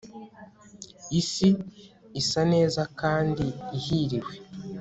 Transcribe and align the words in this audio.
Isi 1.19 1.49
isa 2.21 2.41
neza 2.53 2.81
kandi 2.99 3.45
ihiriwe 3.77 4.33